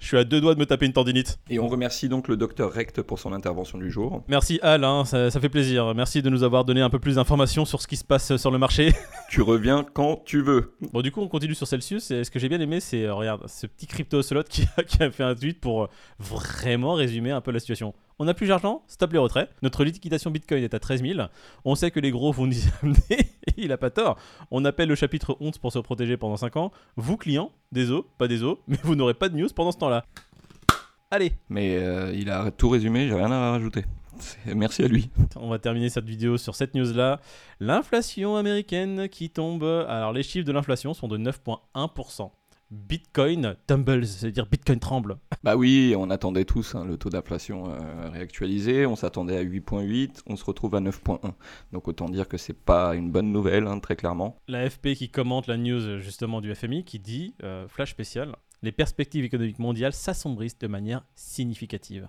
Je 0.00 0.06
suis 0.06 0.16
à 0.16 0.24
deux 0.24 0.40
doigts 0.40 0.54
de 0.54 0.58
me 0.60 0.64
taper 0.64 0.86
une 0.86 0.94
tendinite. 0.94 1.38
Et 1.50 1.58
on 1.58 1.68
remercie 1.68 2.08
donc 2.08 2.26
le 2.26 2.36
docteur 2.38 2.72
Recht 2.72 3.02
pour 3.02 3.18
son 3.18 3.34
intervention 3.34 3.76
du 3.78 3.90
jour. 3.90 4.24
Merci 4.28 4.58
Al, 4.62 4.82
hein, 4.82 5.04
ça, 5.04 5.30
ça 5.30 5.38
fait 5.40 5.50
plaisir. 5.50 5.94
Merci 5.94 6.22
de 6.22 6.30
nous 6.30 6.42
avoir 6.42 6.64
donné 6.64 6.80
un 6.80 6.88
peu 6.88 6.98
plus 6.98 7.16
d'informations 7.16 7.66
sur 7.66 7.82
ce 7.82 7.86
qui 7.86 7.96
se 7.96 8.04
passe 8.04 8.36
sur 8.36 8.50
le 8.50 8.56
marché. 8.58 8.92
Tu 9.30 9.42
reviens 9.42 9.84
quand 9.92 10.22
tu 10.24 10.40
veux. 10.42 10.72
Bon, 10.92 11.02
du 11.02 11.12
coup, 11.12 11.20
on 11.20 11.28
continue 11.28 11.54
sur 11.54 11.66
Celsius. 11.68 12.10
Et 12.10 12.24
ce 12.24 12.30
que 12.32 12.40
j'ai 12.40 12.48
bien 12.48 12.58
aimé, 12.60 12.80
c'est, 12.80 13.04
euh, 13.04 13.14
regarde, 13.14 13.46
ce 13.46 13.66
petit 13.68 13.86
crypto 13.86 14.22
slot 14.22 14.42
qui, 14.48 14.64
a- 14.76 14.82
qui 14.82 15.00
a 15.02 15.10
fait 15.10 15.22
un 15.22 15.34
tweet 15.36 15.60
pour 15.60 15.84
euh, 15.84 15.86
vraiment 16.18 16.94
résumer 16.94 17.30
un 17.30 17.40
peu 17.40 17.52
la 17.52 17.60
situation. 17.60 17.94
On 18.20 18.26
n'a 18.26 18.34
plus 18.34 18.48
d'argent, 18.48 18.82
stop 18.86 19.14
les 19.14 19.18
retraits. 19.18 19.48
Notre 19.62 19.82
liquidation 19.82 20.30
Bitcoin 20.30 20.62
est 20.62 20.74
à 20.74 20.78
13 20.78 21.00
000. 21.00 21.20
On 21.64 21.74
sait 21.74 21.90
que 21.90 22.00
les 22.00 22.10
gros 22.10 22.32
vont 22.32 22.46
nous 22.46 22.52
y 22.52 22.70
amener. 22.82 22.98
Et 23.46 23.54
il 23.56 23.72
a 23.72 23.78
pas 23.78 23.88
tort. 23.88 24.18
On 24.50 24.66
appelle 24.66 24.90
le 24.90 24.94
chapitre 24.94 25.38
11 25.40 25.56
pour 25.56 25.72
se 25.72 25.78
protéger 25.78 26.18
pendant 26.18 26.36
5 26.36 26.54
ans. 26.58 26.70
Vous, 26.96 27.16
clients, 27.16 27.50
des 27.72 27.90
os, 27.90 28.04
pas 28.18 28.28
des 28.28 28.42
os, 28.42 28.58
mais 28.68 28.76
vous 28.82 28.94
n'aurez 28.94 29.14
pas 29.14 29.30
de 29.30 29.38
news 29.38 29.48
pendant 29.56 29.72
ce 29.72 29.78
temps-là. 29.78 30.04
Allez, 31.10 31.32
Mais 31.48 31.78
euh, 31.78 32.12
il 32.14 32.28
a 32.28 32.50
tout 32.50 32.68
résumé, 32.68 33.08
j'ai 33.08 33.14
rien 33.14 33.32
à 33.32 33.52
rajouter. 33.52 33.86
Merci 34.54 34.82
à 34.82 34.88
lui. 34.88 35.08
On 35.36 35.48
va 35.48 35.58
terminer 35.58 35.88
cette 35.88 36.04
vidéo 36.04 36.36
sur 36.36 36.54
cette 36.54 36.74
news-là. 36.74 37.20
L'inflation 37.58 38.36
américaine 38.36 39.08
qui 39.08 39.30
tombe. 39.30 39.64
Alors, 39.64 40.12
les 40.12 40.22
chiffres 40.22 40.46
de 40.46 40.52
l'inflation 40.52 40.92
sont 40.92 41.08
de 41.08 41.16
9,1%. 41.16 42.30
Bitcoin 42.70 43.56
tumbles, 43.66 44.06
c'est-à-dire 44.06 44.46
Bitcoin 44.46 44.78
tremble. 44.78 45.18
Bah 45.42 45.56
oui, 45.56 45.94
on 45.96 46.10
attendait 46.10 46.44
tous 46.44 46.74
hein, 46.74 46.84
le 46.84 46.98
taux 46.98 47.08
d'inflation 47.08 47.70
euh, 47.70 48.10
réactualisé, 48.10 48.84
on 48.84 48.94
s'attendait 48.94 49.38
à 49.38 49.42
8.8, 49.42 50.20
on 50.26 50.36
se 50.36 50.44
retrouve 50.44 50.74
à 50.74 50.80
9.1. 50.80 51.32
Donc 51.72 51.88
autant 51.88 52.10
dire 52.10 52.28
que 52.28 52.36
c'est 52.36 52.52
pas 52.52 52.94
une 52.94 53.10
bonne 53.10 53.32
nouvelle, 53.32 53.66
hein, 53.66 53.78
très 53.80 53.96
clairement. 53.96 54.36
L'AFP 54.48 54.92
qui 54.94 55.08
commente 55.08 55.46
la 55.46 55.56
news 55.56 55.98
justement 55.98 56.42
du 56.42 56.54
FMI 56.54 56.84
qui 56.84 56.98
dit, 56.98 57.34
euh, 57.42 57.66
flash 57.68 57.90
spécial, 57.90 58.36
les 58.62 58.72
perspectives 58.72 59.24
économiques 59.24 59.58
mondiales 59.58 59.94
s'assombrissent 59.94 60.58
de 60.58 60.66
manière 60.66 61.02
significative. 61.14 62.06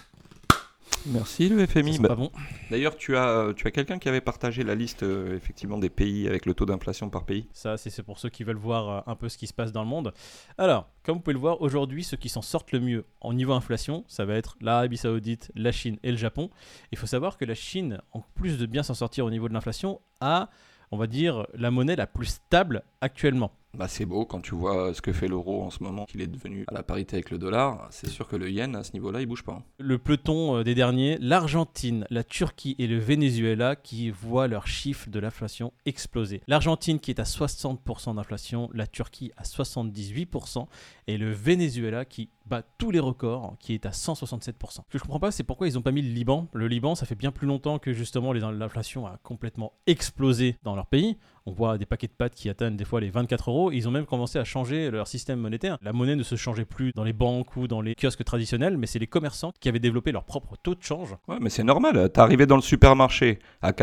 Merci 1.08 1.50
le 1.50 1.66
FMI. 1.66 2.00
Bah, 2.00 2.16
bon. 2.16 2.32
D'ailleurs, 2.70 2.96
tu 2.96 3.18
as, 3.18 3.54
tu 3.56 3.68
as 3.68 3.72
quelqu'un 3.72 3.98
qui 3.98 4.08
avait 4.08 4.22
partagé 4.22 4.64
la 4.64 4.76
liste 4.76 5.04
euh, 5.04 5.36
effectivement 5.36 5.78
des 5.78 5.90
pays 5.90 6.28
avec 6.28 6.46
le 6.46 6.54
taux 6.54 6.66
d'inflation 6.66 7.10
par 7.10 7.26
pays? 7.26 7.48
Ça, 7.54 7.78
c'est 7.78 7.90
c'est 7.90 8.04
pour 8.04 8.20
ceux 8.20 8.30
qui 8.30 8.44
veulent 8.44 8.58
voir 8.58 8.90
euh, 8.90 9.12
un 9.12 9.16
peu 9.16 9.30
ce 9.30 9.38
qui 9.38 9.48
se 9.48 9.54
passe 9.54 9.72
dans 9.72 9.82
le 9.82 9.88
monde. 9.88 10.14
Alors, 10.58 10.90
comme 11.04 11.18
vous 11.18 11.22
pouvez 11.22 11.34
le 11.34 11.40
voir, 11.40 11.62
aujourd'hui, 11.62 12.04
ceux 12.04 12.18
qui 12.18 12.30
s'en 12.30 12.42
sortent 12.42 12.72
le 12.72 12.80
mieux 12.80 13.06
en 13.20 13.34
niveau 13.34 13.54
inflation, 13.54 14.06
ça 14.08 14.26
va 14.26 14.36
être 14.36 14.58
l'Arabie 14.62 14.98
Saoudite, 14.98 15.52
la 15.56 15.72
Chine 15.72 15.98
et 16.04 16.12
le 16.12 16.18
Japon. 16.18 16.50
Il 16.92 16.98
faut 16.98 17.08
savoir 17.08 17.38
que 17.38 17.46
la 17.46 17.56
Chine, 17.56 18.00
en 18.12 18.22
plus 18.36 18.58
de 18.58 18.66
bien 18.66 18.84
s'en 18.84 18.94
sortir 18.94 19.26
au 19.26 19.32
niveau 19.32 19.48
de 19.50 19.54
l'inflation, 19.54 20.02
a, 20.20 20.50
on 20.92 20.98
va 20.98 21.08
dire, 21.08 21.48
la 21.56 21.72
monnaie 21.72 21.96
la 21.96 22.08
plus 22.08 22.28
stable 22.28 22.84
actuellement. 23.02 23.52
Bah 23.74 23.88
c'est 23.88 24.06
beau 24.06 24.26
quand 24.26 24.42
tu 24.42 24.54
vois 24.54 24.94
ce 24.94 25.02
que 25.02 25.14
fait 25.14 25.28
l'euro 25.30 25.64
en 25.64 25.70
ce 25.70 25.82
moment, 25.82 26.06
qu'il 26.06 26.20
est 26.22 26.28
devenu 26.28 26.66
à 26.68 26.74
la 26.74 26.84
parité 26.84 27.16
avec 27.16 27.32
le 27.32 27.38
dollar. 27.38 27.88
C'est 27.92 28.10
sûr 28.10 28.28
que 28.28 28.36
le 28.36 28.50
yen 28.52 28.76
à 28.76 28.84
ce 28.84 28.92
niveau-là, 28.94 29.22
il 29.22 29.26
bouge 29.28 29.44
pas. 29.44 29.54
hein. 29.54 29.64
Le 29.80 29.98
peloton 29.98 30.58
euh, 30.58 30.64
des 30.64 30.76
derniers, 30.76 31.18
l'Argentine, 31.22 32.06
la 32.10 32.24
Turquie 32.26 32.76
et 32.80 32.88
le 32.88 33.00
Venezuela 33.00 33.76
qui 33.78 34.10
voient 34.10 34.48
leurs 34.48 34.68
chiffres 34.68 35.10
de 35.10 35.20
l'inflation 35.20 35.72
exploser. 35.86 36.42
L'Argentine 36.48 37.00
qui 37.00 37.12
est 37.12 37.20
à 37.20 37.24
60% 37.24 38.16
d'inflation, 38.16 38.70
la 38.74 38.88
Turquie 38.88 39.32
à 39.38 39.44
78% 39.44 40.68
et 41.08 41.18
le 41.18 41.32
Venezuela 41.32 42.06
qui 42.06 42.30
bat 42.46 42.64
tous 42.78 42.92
les 42.92 43.00
records 43.00 43.56
qui 43.60 43.74
est 43.74 43.86
à 43.86 43.92
167%. 43.92 44.54
Ce 44.70 44.80
que 44.90 44.98
je 44.98 45.00
comprends 45.00 45.20
pas, 45.20 45.32
c'est 45.32 45.44
pourquoi 45.44 45.68
ils 45.68 45.76
n'ont 45.76 45.82
pas 45.82 45.92
mis 45.92 46.02
le 46.02 46.10
Liban. 46.12 46.48
Le 46.54 46.68
Liban, 46.68 46.96
ça 46.96 47.06
fait 47.06 47.16
bien 47.16 47.32
plus 47.32 47.48
longtemps 47.48 47.80
que 47.80 47.94
justement 47.94 48.34
l'inflation 48.34 49.06
a 49.08 49.18
complètement 49.24 49.74
explosé 49.88 50.58
dans 50.64 50.76
leur 50.76 50.88
pays. 50.88 51.18
On 51.48 51.54
voit 51.54 51.80
des 51.80 51.88
paquets 51.88 52.08
de 52.08 52.14
pâtes 52.14 52.36
qui 52.36 52.50
atteignent 52.50 52.76
des 52.76 52.86
fois 52.86 53.02
les 53.02 53.10
24 53.10 53.50
euros. 53.50 53.72
Ils 53.72 53.88
ont 53.88 53.92
même 53.92 54.06
commencé 54.06 54.38
à 54.38 54.44
changer 54.44 54.92
leur 54.92 55.08
système 55.08 55.40
monétaire. 55.40 55.78
La 55.82 55.92
monnaie 55.92 56.16
ne 56.16 56.22
se 56.22 56.36
changeait 56.36 56.66
plus 56.66 56.92
dans 56.94 57.04
les 57.04 57.14
banques 57.14 57.56
ou 57.56 57.68
dans 57.68 57.82
les 57.82 57.96
kiosques 57.96 58.24
traditionnels, 58.24 58.78
mais 58.78 58.86
c'est 58.86 59.00
les 59.00 59.08
commerçants 59.08 59.52
qui 59.60 59.68
avaient 59.68 59.80
développé 59.80 60.12
leur 60.12 60.24
propre 60.24 60.56
taux 60.62 60.76
de 60.76 60.84
change. 60.84 61.16
Ouais, 61.28 61.38
mais 61.42 61.50
c'est 61.50 61.64
normal. 61.64 62.12
T'es 62.12 62.20
arrivé 62.20 62.46
dans 62.46 62.58
le 62.58 62.62
supermarché 62.62 63.40
à 63.64 63.74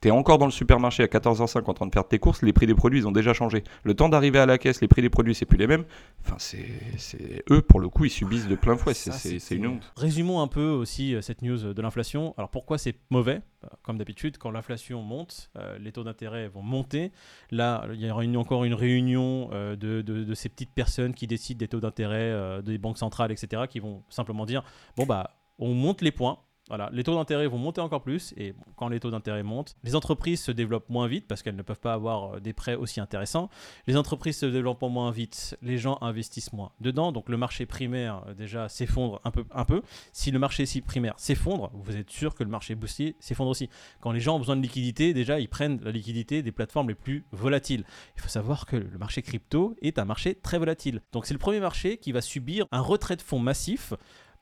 14h, 0.00 0.02
t'es 0.02 0.10
encore 0.10 0.38
dans 0.38 0.46
le 0.46 0.50
supermarché 0.52 1.02
à 1.02 1.06
14h05 1.06 1.64
en 1.68 1.74
train 1.74 1.86
de 1.86 1.92
faire 1.92 2.06
tes 2.08 2.18
courses, 2.18 2.42
les 2.42 2.52
prix 2.52 2.66
des 2.66 2.74
produits 2.74 3.00
ils 3.00 3.06
ont 3.06 3.12
déjà 3.12 3.32
changé. 3.32 3.62
Le 3.84 3.94
temps 3.94 4.08
d'arriver 4.08 4.38
à 4.38 4.46
la 4.46 4.58
caisse, 4.58 4.80
les 4.80 4.88
prix 4.88 5.02
des 5.02 5.10
produits 5.10 5.34
c'est 5.34 5.46
plus 5.46 5.58
les 5.58 5.66
mêmes. 5.66 5.84
Enfin, 6.24 6.36
c'est 6.38 7.44
eux 7.50 7.62
pour 7.62 7.80
le 7.80 7.88
coup, 7.88 8.04
ils 8.06 8.10
subissent 8.10 8.48
de 8.48 8.54
plein 8.54 8.76
fouet. 8.76 8.94
C'est 8.94 9.54
une 9.54 9.66
honte. 9.66 9.92
Résumons 9.96 10.40
un 10.40 10.48
peu 10.48 10.68
aussi 10.70 11.14
euh, 11.14 11.20
cette 11.20 11.42
news 11.42 11.72
de 11.74 11.82
l'inflation. 11.82 12.34
Alors 12.38 12.50
pourquoi 12.50 12.78
c'est 12.78 12.94
mauvais? 13.10 13.42
Euh, 13.64 13.68
Comme 13.82 13.98
d'habitude, 13.98 14.38
quand 14.38 14.50
l'inflation 14.50 15.02
monte, 15.02 15.50
euh, 15.56 15.78
les 15.78 15.92
taux 15.92 16.04
d'intérêt 16.04 16.48
vont 16.48 16.62
monter. 16.62 17.12
Là, 17.50 17.84
il 17.92 18.00
y 18.00 18.10
aura 18.10 18.24
une- 18.24 18.36
encore 18.36 18.64
une 18.64 18.74
réunion 18.74 19.50
euh, 19.52 19.76
de, 19.76 20.00
de- 20.02 20.24
de 20.24 20.34
ces 20.34 20.48
petites 20.48 20.72
personnes 20.72 21.14
qui 21.14 21.26
décident 21.26 21.58
des 21.58 21.68
taux 21.68 21.80
d'intérêt 21.80 22.16
euh, 22.30 22.62
des 22.62 22.78
banques 22.78 22.98
centrales, 22.98 23.32
etc., 23.32 23.64
qui 23.68 23.80
vont 23.80 24.02
simplement 24.08 24.46
dire, 24.46 24.62
bon 24.96 25.04
bah, 25.04 25.30
on 25.58 25.74
monte 25.74 26.00
les 26.00 26.10
points. 26.12 26.38
Voilà, 26.70 26.88
les 26.92 27.02
taux 27.02 27.16
d'intérêt 27.16 27.48
vont 27.48 27.58
monter 27.58 27.80
encore 27.80 28.00
plus 28.00 28.32
et 28.36 28.54
quand 28.76 28.88
les 28.88 29.00
taux 29.00 29.10
d'intérêt 29.10 29.42
montent, 29.42 29.74
les 29.82 29.96
entreprises 29.96 30.40
se 30.40 30.52
développent 30.52 30.88
moins 30.88 31.08
vite 31.08 31.26
parce 31.26 31.42
qu'elles 31.42 31.56
ne 31.56 31.62
peuvent 31.62 31.80
pas 31.80 31.94
avoir 31.94 32.36
euh, 32.36 32.40
des 32.40 32.52
prêts 32.52 32.76
aussi 32.76 33.00
intéressants. 33.00 33.50
Les 33.88 33.96
entreprises 33.96 34.38
se 34.38 34.46
développent 34.46 34.82
moins 34.82 35.10
vite, 35.10 35.58
les 35.62 35.78
gens 35.78 35.98
investissent 36.00 36.52
moins 36.52 36.70
dedans, 36.80 37.10
donc 37.10 37.28
le 37.28 37.36
marché 37.36 37.66
primaire 37.66 38.22
euh, 38.28 38.34
déjà 38.34 38.68
s'effondre 38.68 39.20
un 39.24 39.32
peu, 39.32 39.44
un 39.52 39.64
peu. 39.64 39.82
Si 40.12 40.30
le 40.30 40.38
marché 40.38 40.64
primaire 40.86 41.14
s'effondre, 41.16 41.72
vous 41.74 41.96
êtes 41.96 42.08
sûr 42.08 42.36
que 42.36 42.44
le 42.44 42.50
marché 42.50 42.76
boursier 42.76 43.16
s'effondre 43.18 43.50
aussi. 43.50 43.68
Quand 44.00 44.12
les 44.12 44.20
gens 44.20 44.36
ont 44.36 44.38
besoin 44.38 44.56
de 44.56 44.62
liquidité, 44.62 45.12
déjà 45.12 45.40
ils 45.40 45.48
prennent 45.48 45.80
la 45.82 45.90
liquidité 45.90 46.40
des 46.40 46.52
plateformes 46.52 46.88
les 46.88 46.94
plus 46.94 47.24
volatiles. 47.32 47.82
Il 48.14 48.22
faut 48.22 48.28
savoir 48.28 48.64
que 48.64 48.76
le 48.76 48.96
marché 48.96 49.22
crypto 49.22 49.74
est 49.82 49.98
un 49.98 50.04
marché 50.04 50.36
très 50.36 50.60
volatile. 50.60 51.02
Donc 51.10 51.26
c'est 51.26 51.34
le 51.34 51.40
premier 51.40 51.58
marché 51.58 51.96
qui 51.96 52.12
va 52.12 52.20
subir 52.20 52.66
un 52.70 52.80
retrait 52.80 53.16
de 53.16 53.22
fonds 53.22 53.40
massif 53.40 53.92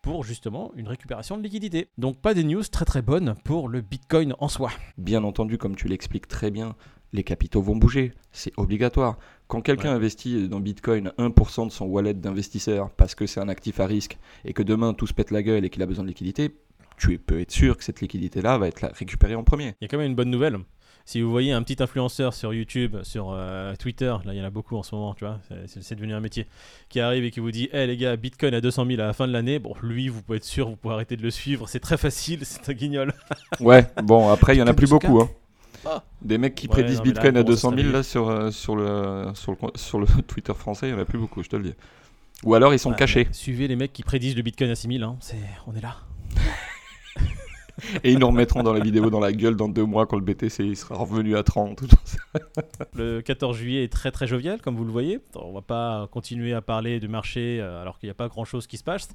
pour 0.08 0.24
justement 0.24 0.72
une 0.74 0.88
récupération 0.88 1.36
de 1.36 1.42
liquidité. 1.42 1.88
Donc 1.98 2.18
pas 2.18 2.32
des 2.32 2.42
news 2.42 2.62
très 2.62 2.86
très 2.86 3.02
bonnes 3.02 3.34
pour 3.44 3.68
le 3.68 3.82
Bitcoin 3.82 4.34
en 4.38 4.48
soi. 4.48 4.70
Bien 4.96 5.22
entendu, 5.22 5.58
comme 5.58 5.76
tu 5.76 5.86
l'expliques 5.86 6.26
très 6.28 6.50
bien, 6.50 6.74
les 7.12 7.22
capitaux 7.24 7.60
vont 7.60 7.76
bouger. 7.76 8.12
C'est 8.32 8.52
obligatoire. 8.56 9.18
Quand 9.48 9.60
quelqu'un 9.60 9.90
Ouais. 9.90 9.96
investit 9.96 10.48
dans 10.48 10.60
Bitcoin 10.60 11.12
1% 11.18 11.66
de 11.66 11.70
son 11.72 11.84
wallet 11.84 12.14
d'investisseur 12.14 12.90
parce 12.90 13.14
que 13.14 13.26
c'est 13.26 13.40
un 13.40 13.50
actif 13.50 13.80
à 13.80 13.86
risque 13.86 14.16
et 14.46 14.54
que 14.54 14.62
demain 14.62 14.94
tout 14.94 15.06
se 15.06 15.12
pète 15.12 15.30
la 15.30 15.42
gueule 15.42 15.66
et 15.66 15.68
qu'il 15.70 15.82
a 15.82 15.86
besoin 15.86 16.04
de 16.04 16.08
liquidité, 16.08 16.56
tu 16.96 17.18
peux 17.18 17.40
être 17.40 17.52
sûr 17.52 17.76
que 17.76 17.84
cette 17.84 18.00
liquidité-là 18.00 18.56
va 18.56 18.66
être 18.68 18.80
la- 18.80 18.88
récupérée 18.94 19.34
en 19.34 19.44
premier. 19.44 19.74
Il 19.80 19.82
y 19.82 19.84
a 19.84 19.88
quand 19.88 19.98
même 19.98 20.06
une 20.10 20.16
bonne 20.16 20.30
nouvelle. 20.30 20.56
Si 21.08 21.22
vous 21.22 21.30
voyez 21.30 21.52
un 21.52 21.62
petit 21.62 21.82
influenceur 21.82 22.34
sur 22.34 22.52
YouTube, 22.52 22.98
sur 23.02 23.30
euh, 23.32 23.74
Twitter, 23.76 24.14
là 24.26 24.34
il 24.34 24.36
y 24.38 24.42
en 24.42 24.44
a 24.44 24.50
beaucoup 24.50 24.76
en 24.76 24.82
ce 24.82 24.94
moment, 24.94 25.14
tu 25.14 25.24
vois, 25.24 25.40
c'est- 25.66 25.94
devenu 25.94 26.12
un 26.12 26.20
métier, 26.20 26.46
qui 26.90 27.00
arrive 27.00 27.24
et 27.24 27.30
qui 27.30 27.40
vous 27.40 27.50
dit, 27.50 27.70
hé 27.72 27.86
les 27.86 27.96
gars, 27.96 28.14
Bitcoin 28.16 28.52
à 28.52 28.60
200 28.60 28.84
000 28.84 29.00
à 29.00 29.06
la 29.06 29.14
fin 29.14 29.26
de 29.26 29.32
l'année, 29.32 29.58
bon 29.58 29.74
lui 29.82 30.08
vous 30.10 30.20
pouvez 30.20 30.36
être 30.36 30.44
sûr, 30.44 30.68
vous 30.68 30.76
pouvez 30.76 30.92
arrêter 30.92 31.16
de 31.16 31.22
le 31.22 31.30
suivre, 31.30 31.66
c'est 31.66 31.80
très 31.80 31.96
facile, 31.96 32.40
c'est 32.42 32.68
un 32.68 32.74
guignol. 32.74 33.14
Ouais, 33.60 33.86
bon, 34.04 34.28
après, 34.28 34.54
il 34.54 34.58
y 34.58 34.62
en 34.62 34.66
a 34.66 34.74
plus 34.74 34.90
beaucoup. 34.90 35.22
Hein. 35.22 35.30
Ah. 35.86 36.04
Des 36.20 36.36
mecs 36.36 36.54
qui 36.54 36.66
Ouais, 36.66 36.72
prédisent 36.72 36.98
non, 36.98 37.04
mais 37.06 37.08
là, 37.08 37.12
Bitcoin 37.14 37.36
à 37.38 37.42
bon, 37.42 37.56
ça 37.56 37.70
200 37.70 37.70
000 37.70 37.80
serait 37.80 37.92
là, 37.92 38.02
sur, 38.02 38.28
euh, 38.28 38.50
sur, 38.50 38.76
le, 38.76 39.30
sur, 39.34 39.52
le, 39.52 39.58
sur 39.76 40.00
le 40.00 40.06
Twitter 40.26 40.52
français, 40.52 40.88
il 40.88 40.90
y 40.90 40.94
en 40.94 40.98
a 40.98 41.06
plus 41.06 41.18
beaucoup, 41.18 41.42
je 41.42 41.48
te 41.48 41.56
le 41.56 41.62
dis. 41.62 41.74
Ou 42.44 42.54
alors 42.54 42.74
ils 42.74 42.78
sont 42.78 42.92
cachés 42.92 43.28
Suivez 43.32 43.66
les 43.66 43.76
mecs 43.76 43.94
qui 43.94 44.02
prédisent 44.02 44.36
le 44.36 44.42
Bitcoin 44.42 44.68
à 44.68 44.74
6 44.74 44.88
000, 44.98 45.02
hein, 45.10 45.16
c'est- 45.20 45.36
on 45.66 45.74
est 45.74 45.80
là. 45.80 45.96
et 48.04 48.12
ils 48.12 48.18
nous 48.18 48.26
remettront 48.26 48.62
dans 48.62 48.72
la 48.72 48.80
vidéo 48.80 49.10
dans 49.10 49.20
la 49.20 49.32
gueule 49.32 49.56
dans 49.56 49.68
deux 49.68 49.84
mois 49.84 50.06
quand 50.06 50.16
le 50.16 50.22
BTC 50.24 50.64
il 50.64 50.76
sera 50.76 50.96
revenu 50.96 51.36
à 51.36 51.42
30. 51.42 51.82
Le 52.94 53.20
14 53.20 53.56
juillet 53.56 53.84
est 53.84 53.92
très 53.92 54.10
très 54.10 54.26
jovial, 54.26 54.60
comme 54.60 54.76
vous 54.76 54.84
le 54.84 54.90
voyez. 54.92 55.20
On 55.34 55.52
va 55.52 55.62
pas 55.62 56.08
continuer 56.10 56.52
à 56.52 56.60
parler 56.60 57.00
du 57.00 57.08
marché 57.08 57.58
euh, 57.60 57.80
alors 57.82 57.98
qu'il 57.98 58.06
n'y 58.08 58.12
a 58.12 58.14
pas 58.14 58.28
grand 58.28 58.44
chose 58.44 58.66
qui 58.66 58.76
se 58.76 58.84
passe. 58.84 59.08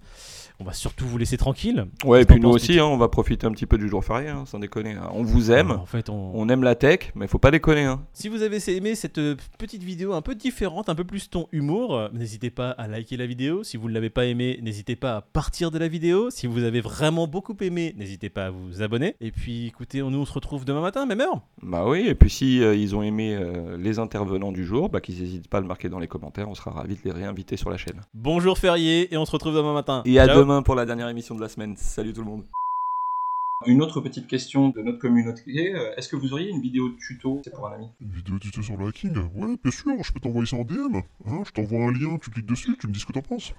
On 0.60 0.64
va 0.64 0.74
surtout 0.74 1.06
vous 1.06 1.18
laisser 1.18 1.38
tranquille. 1.38 1.86
Ouais, 2.06 2.22
et 2.22 2.26
puis 2.26 2.40
nous 2.40 2.50
aussi, 2.50 2.80
hein, 2.80 2.86
on 2.86 2.98
va 2.98 3.08
profiter 3.08 3.48
un 3.48 3.52
petit 3.52 3.66
peu 3.66 3.78
du 3.78 3.90
jour 3.90 4.04
férié, 4.04 4.30
hein, 4.30 4.44
sans 4.46 4.60
déconner. 4.60 4.94
hein. 4.94 5.10
On 5.14 5.24
vous 5.24 5.52
aime, 5.52 5.72
En 5.72 5.86
fait, 5.86 6.10
on, 6.10 6.32
on 6.34 6.50
aime 6.50 6.64
la 6.64 6.76
tech, 6.76 7.12
mais 7.16 7.28
faut 7.28 7.40
pas 7.40 7.52
déconner. 7.52 7.84
Hein. 7.84 8.02
Si 8.14 8.30
vous 8.30 8.42
avez 8.42 8.60
aimé 8.70 8.96
cette 8.96 9.18
euh, 9.18 9.36
petite 9.58 9.84
vidéo 9.84 10.14
un 10.14 10.22
peu 10.22 10.36
différente, 10.36 10.90
un 10.90 10.96
peu 10.96 11.04
plus 11.04 11.30
ton 11.30 11.48
humour, 11.52 11.96
euh, 11.96 12.10
n'hésitez 12.14 12.50
pas 12.50 12.72
à 12.72 12.88
liker 12.88 13.18
la 13.18 13.26
vidéo. 13.26 13.64
Si 13.64 13.78
vous 13.78 13.90
ne 13.90 13.94
l'avez 13.94 14.10
pas 14.10 14.26
aimé, 14.26 14.60
n'hésitez 14.62 14.96
pas 14.96 15.18
à 15.18 15.22
partir 15.22 15.72
de 15.72 15.78
la 15.80 15.88
vidéo. 15.88 16.30
Si 16.30 16.48
vous 16.48 16.64
avez 16.64 16.82
vraiment 16.82 17.28
beaucoup 17.28 17.56
aimé, 17.62 17.94
n'hésitez 17.98 18.30
pas 18.30 18.46
à 18.48 18.50
vous 18.54 18.82
abonner. 18.82 19.16
Et 19.22 19.32
puis 19.32 19.68
écoutez, 19.68 20.02
nous 20.02 20.18
on 20.18 20.26
se 20.26 20.34
retrouve 20.34 20.66
demain 20.66 20.82
matin, 20.82 21.06
même 21.06 21.22
heure. 21.22 21.42
Bah 21.62 21.88
oui, 21.88 22.08
et 22.08 22.16
puis 22.16 22.30
si 22.30 22.64
euh, 22.64 22.76
ils 22.76 22.96
ont 22.96 23.04
aimé 23.04 23.36
euh, 23.36 23.78
les 23.78 24.00
intervenants 24.00 24.52
du 24.52 24.66
jour, 24.66 24.90
bah 24.90 25.02
qu'ils 25.02 25.20
n'hésitent 25.20 25.48
pas 25.48 25.58
à 25.58 25.62
le 25.62 25.68
marquer 25.68 25.90
dans 25.90 26.00
les 26.00 26.08
commentaires, 26.08 26.50
on 26.50 26.56
sera 26.56 26.72
ravis 26.72 26.96
de 26.96 27.02
les 27.06 27.12
réinviter 27.12 27.58
sur 27.58 27.70
la 27.70 27.78
chaîne. 27.78 28.02
Bonjour 28.14 28.58
férié 28.58 29.14
et 29.14 29.18
on 29.18 29.26
se 29.26 29.32
retrouve 29.32 29.56
demain 29.56 29.74
matin. 29.74 30.02
Et 30.06 30.20
à 30.20 30.28
demain 30.28 30.62
pour 30.62 30.76
la 30.76 30.86
dernière 30.86 31.10
émission 31.10 31.36
de 31.36 31.42
la 31.42 31.50
semaine. 31.50 31.76
Salut 31.78 32.14
tout 32.14 32.22
le 32.22 32.28
monde. 32.28 32.44
Une 33.66 33.82
autre 33.82 34.02
petite 34.02 34.28
question 34.28 34.70
de 34.70 34.82
notre 34.82 35.00
communauté, 35.00 35.74
euh, 35.74 35.96
est-ce 35.96 36.10
que 36.10 36.18
vous 36.18 36.34
auriez 36.34 36.50
une 36.50 36.62
vidéo 36.62 36.90
de 36.90 36.96
tuto? 36.96 37.42
C'est 37.46 37.54
pour 37.54 37.68
un 37.68 37.74
ami. 37.74 37.88
Une 38.02 38.12
vidéo 38.12 38.38
tuto 38.38 38.62
sur 38.62 38.76
le 38.76 38.88
hacking? 38.88 39.16
Ouais, 39.36 39.56
bien 39.62 39.72
sûr, 39.72 40.04
je 40.04 40.12
peux 40.12 40.20
t'envoyer 40.20 40.46
ça 40.46 40.58
en 40.58 40.64
DM. 40.64 40.98
Hein, 41.26 41.44
je 41.46 41.52
t'envoie 41.52 41.86
un 41.86 41.92
lien, 41.92 42.18
tu 42.18 42.30
cliques 42.30 42.46
dessus, 42.46 42.76
tu 42.78 42.88
me 42.88 42.92
dis 42.92 43.00
ce 43.00 43.06
que 43.06 43.14
t'en 43.14 43.22
penses. 43.22 43.54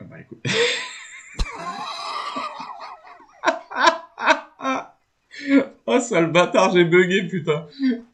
Ah 0.00 0.04
bah 0.04 0.20
écoute. 0.20 0.44
oh 5.86 6.00
sale 6.00 6.30
bâtard, 6.32 6.72
j'ai 6.72 6.84
bugué 6.84 7.26
putain. 7.28 7.66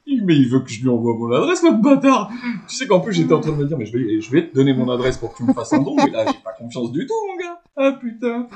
Mais 0.07 0.37
il 0.37 0.49
veut 0.49 0.61
que 0.61 0.71
je 0.71 0.83
lui 0.83 0.89
envoie 0.89 1.17
mon 1.17 1.33
adresse, 1.33 1.63
l'autre 1.63 1.81
bâtard. 1.81 2.31
Tu 2.69 2.77
sais 2.77 2.87
qu'en 2.87 3.01
plus 3.01 3.13
j'étais 3.13 3.33
en 3.33 3.41
train 3.41 3.53
de 3.53 3.57
me 3.57 3.65
dire, 3.65 3.79
mais 3.79 3.87
je 3.87 3.97
vais, 3.97 4.21
je 4.21 4.31
vais 4.31 4.49
te 4.49 4.55
donner 4.55 4.73
mon 4.75 4.91
adresse 4.91 5.17
pour 5.17 5.33
que 5.33 5.39
tu 5.39 5.45
me 5.45 5.53
fasses 5.53 5.73
un 5.73 5.81
don, 5.81 5.95
mais 5.97 6.11
là 6.11 6.25
j'ai 6.27 6.39
pas 6.43 6.53
confiance 6.59 6.93
du 6.93 7.07
tout 7.07 7.15
mon 7.29 7.37
gars. 7.37 7.61
Ah 7.77 7.93
putain. 8.01 8.49